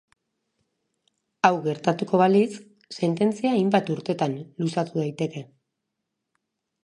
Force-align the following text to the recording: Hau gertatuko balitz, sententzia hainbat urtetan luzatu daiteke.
Hau 1.49 1.51
gertatuko 1.65 2.21
balitz, 2.21 2.55
sententzia 2.99 3.53
hainbat 3.57 3.93
urtetan 3.97 4.35
luzatu 4.65 5.03
daiteke. 5.03 5.45